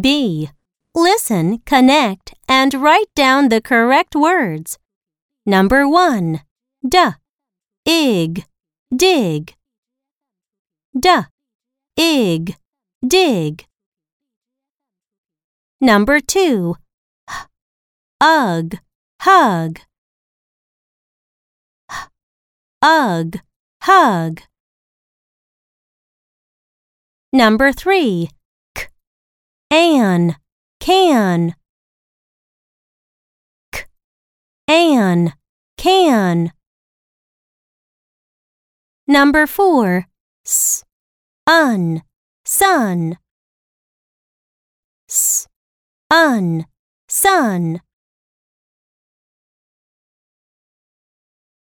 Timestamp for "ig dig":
7.84-9.54, 11.96-13.66